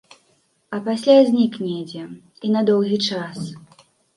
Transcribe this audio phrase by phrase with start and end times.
[0.77, 2.03] А пасля знік недзе,
[2.49, 3.37] і на доўгі час.